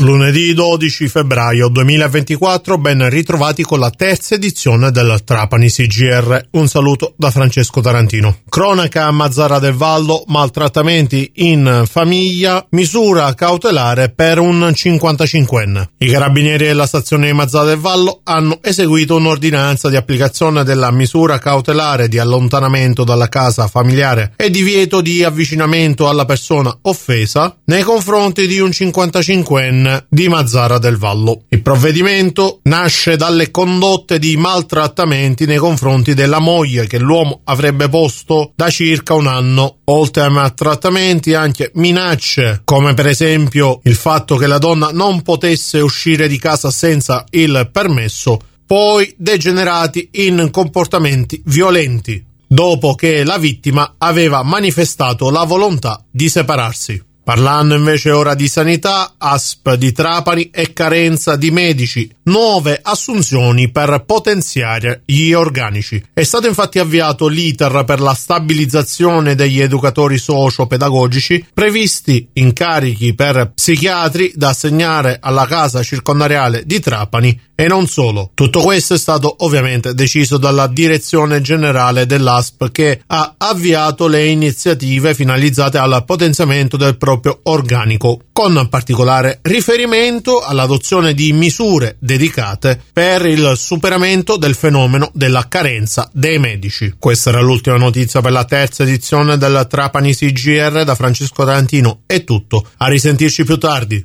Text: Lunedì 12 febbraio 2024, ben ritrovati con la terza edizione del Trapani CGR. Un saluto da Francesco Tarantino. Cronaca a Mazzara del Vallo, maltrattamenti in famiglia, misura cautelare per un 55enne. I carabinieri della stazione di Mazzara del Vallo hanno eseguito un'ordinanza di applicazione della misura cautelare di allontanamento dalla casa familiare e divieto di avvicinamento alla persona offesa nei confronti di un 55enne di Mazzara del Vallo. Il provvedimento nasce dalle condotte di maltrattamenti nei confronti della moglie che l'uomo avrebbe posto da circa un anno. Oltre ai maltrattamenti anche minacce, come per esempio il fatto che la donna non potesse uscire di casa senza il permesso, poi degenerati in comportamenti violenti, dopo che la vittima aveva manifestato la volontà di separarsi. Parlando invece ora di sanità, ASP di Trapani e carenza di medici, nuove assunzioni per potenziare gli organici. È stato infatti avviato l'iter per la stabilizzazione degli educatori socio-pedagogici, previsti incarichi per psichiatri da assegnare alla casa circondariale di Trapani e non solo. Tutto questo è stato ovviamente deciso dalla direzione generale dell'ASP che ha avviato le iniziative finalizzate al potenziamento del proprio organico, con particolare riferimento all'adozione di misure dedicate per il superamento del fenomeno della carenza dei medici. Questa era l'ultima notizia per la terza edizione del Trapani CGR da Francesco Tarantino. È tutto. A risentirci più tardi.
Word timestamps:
Lunedì 0.00 0.54
12 0.54 1.08
febbraio 1.08 1.68
2024, 1.68 2.78
ben 2.78 3.06
ritrovati 3.10 3.62
con 3.62 3.78
la 3.78 3.90
terza 3.90 4.34
edizione 4.34 4.90
del 4.90 5.20
Trapani 5.24 5.68
CGR. 5.68 6.46
Un 6.52 6.68
saluto 6.68 7.12
da 7.18 7.30
Francesco 7.30 7.82
Tarantino. 7.82 8.38
Cronaca 8.48 9.04
a 9.04 9.10
Mazzara 9.10 9.58
del 9.58 9.74
Vallo, 9.74 10.24
maltrattamenti 10.28 11.32
in 11.34 11.82
famiglia, 11.86 12.64
misura 12.70 13.34
cautelare 13.34 14.08
per 14.08 14.38
un 14.38 14.72
55enne. 14.74 15.88
I 15.98 16.08
carabinieri 16.08 16.64
della 16.64 16.86
stazione 16.86 17.26
di 17.26 17.34
Mazzara 17.34 17.66
del 17.66 17.76
Vallo 17.78 18.20
hanno 18.24 18.60
eseguito 18.62 19.16
un'ordinanza 19.16 19.90
di 19.90 19.96
applicazione 19.96 20.64
della 20.64 20.90
misura 20.90 21.38
cautelare 21.38 22.08
di 22.08 22.18
allontanamento 22.18 23.04
dalla 23.04 23.28
casa 23.28 23.66
familiare 23.66 24.32
e 24.36 24.48
divieto 24.48 25.02
di 25.02 25.22
avvicinamento 25.22 26.08
alla 26.08 26.24
persona 26.24 26.74
offesa 26.82 27.54
nei 27.64 27.82
confronti 27.82 28.46
di 28.46 28.60
un 28.60 28.70
55enne 28.70 29.88
di 30.08 30.28
Mazzara 30.28 30.78
del 30.78 30.96
Vallo. 30.96 31.44
Il 31.48 31.62
provvedimento 31.62 32.60
nasce 32.64 33.16
dalle 33.16 33.50
condotte 33.50 34.18
di 34.18 34.36
maltrattamenti 34.36 35.46
nei 35.46 35.58
confronti 35.58 36.14
della 36.14 36.38
moglie 36.40 36.86
che 36.86 36.98
l'uomo 36.98 37.40
avrebbe 37.44 37.88
posto 37.88 38.52
da 38.54 38.70
circa 38.70 39.14
un 39.14 39.26
anno. 39.26 39.78
Oltre 39.84 40.22
ai 40.22 40.30
maltrattamenti 40.30 41.34
anche 41.34 41.70
minacce, 41.74 42.62
come 42.64 42.94
per 42.94 43.06
esempio 43.06 43.80
il 43.84 43.96
fatto 43.96 44.36
che 44.36 44.46
la 44.46 44.58
donna 44.58 44.90
non 44.92 45.22
potesse 45.22 45.80
uscire 45.80 46.28
di 46.28 46.38
casa 46.38 46.70
senza 46.70 47.24
il 47.30 47.68
permesso, 47.72 48.38
poi 48.66 49.12
degenerati 49.16 50.10
in 50.12 50.48
comportamenti 50.52 51.42
violenti, 51.46 52.24
dopo 52.46 52.94
che 52.94 53.24
la 53.24 53.36
vittima 53.36 53.94
aveva 53.98 54.42
manifestato 54.44 55.30
la 55.30 55.44
volontà 55.44 56.04
di 56.08 56.28
separarsi. 56.28 57.08
Parlando 57.22 57.74
invece 57.74 58.10
ora 58.10 58.34
di 58.34 58.48
sanità, 58.48 59.14
ASP 59.16 59.74
di 59.74 59.92
Trapani 59.92 60.50
e 60.50 60.72
carenza 60.72 61.36
di 61.36 61.50
medici, 61.50 62.10
nuove 62.30 62.78
assunzioni 62.80 63.70
per 63.70 64.04
potenziare 64.06 65.02
gli 65.04 65.32
organici. 65.32 66.02
È 66.14 66.22
stato 66.22 66.46
infatti 66.46 66.78
avviato 66.78 67.26
l'iter 67.26 67.82
per 67.84 68.00
la 68.00 68.14
stabilizzazione 68.14 69.34
degli 69.34 69.60
educatori 69.60 70.16
socio-pedagogici, 70.16 71.46
previsti 71.52 72.28
incarichi 72.34 73.14
per 73.14 73.52
psichiatri 73.52 74.32
da 74.36 74.50
assegnare 74.50 75.18
alla 75.20 75.46
casa 75.46 75.82
circondariale 75.82 76.62
di 76.64 76.78
Trapani 76.78 77.48
e 77.60 77.66
non 77.66 77.86
solo. 77.86 78.30
Tutto 78.32 78.60
questo 78.60 78.94
è 78.94 78.98
stato 78.98 79.34
ovviamente 79.40 79.92
deciso 79.92 80.38
dalla 80.38 80.66
direzione 80.66 81.42
generale 81.42 82.06
dell'ASP 82.06 82.70
che 82.70 83.02
ha 83.06 83.34
avviato 83.36 84.06
le 84.06 84.26
iniziative 84.28 85.14
finalizzate 85.14 85.76
al 85.76 86.04
potenziamento 86.06 86.78
del 86.78 86.96
proprio 86.96 87.40
organico, 87.42 88.20
con 88.32 88.68
particolare 88.70 89.40
riferimento 89.42 90.40
all'adozione 90.40 91.12
di 91.12 91.34
misure 91.34 91.96
dedicate 92.20 92.78
per 92.92 93.24
il 93.24 93.54
superamento 93.56 94.36
del 94.36 94.54
fenomeno 94.54 95.10
della 95.14 95.48
carenza 95.48 96.10
dei 96.12 96.38
medici. 96.38 96.94
Questa 96.98 97.30
era 97.30 97.40
l'ultima 97.40 97.78
notizia 97.78 98.20
per 98.20 98.32
la 98.32 98.44
terza 98.44 98.82
edizione 98.82 99.38
del 99.38 99.66
Trapani 99.66 100.14
CGR 100.14 100.84
da 100.84 100.94
Francesco 100.94 101.44
Tarantino. 101.44 102.02
È 102.04 102.22
tutto. 102.24 102.66
A 102.76 102.88
risentirci 102.88 103.44
più 103.44 103.56
tardi. 103.56 104.04